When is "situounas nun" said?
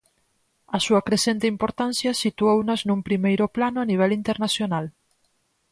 2.23-2.99